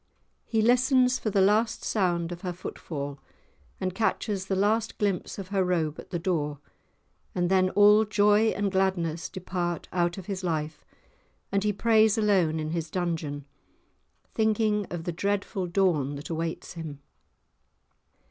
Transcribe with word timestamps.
He 0.45 0.63
listens 0.63 1.19
for 1.19 1.29
the 1.29 1.41
last 1.43 1.83
sound 1.83 2.31
of 2.31 2.41
her 2.41 2.53
footfall, 2.53 3.19
and 3.79 3.93
catches 3.93 4.47
the 4.47 4.55
last 4.55 4.97
glimpse 4.97 5.37
of 5.37 5.49
her 5.49 5.63
robe 5.63 5.99
at 5.99 6.09
the 6.09 6.17
door, 6.17 6.57
and 7.35 7.51
then 7.51 7.69
all 7.69 8.03
joy 8.03 8.47
and 8.47 8.71
gladness 8.71 9.29
depart 9.29 9.87
out 9.91 10.17
of 10.17 10.25
his 10.25 10.43
life, 10.43 10.83
and 11.51 11.63
he 11.63 11.71
prays 11.71 12.17
alone 12.17 12.59
in 12.59 12.71
his 12.71 12.89
dungeon, 12.89 13.45
thinking 14.33 14.87
of 14.89 15.03
the 15.03 15.11
dreadful 15.11 15.67
dawn 15.67 16.15
that 16.15 16.31
awaits 16.31 16.73
him. 16.73 16.97